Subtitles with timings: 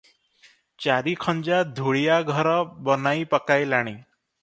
[0.85, 2.57] ଚାରି ଖଞ୍ଜା ଧୂଳିଆ ଘର
[2.91, 3.97] ବନାଇ ପକାଇଲାଣି।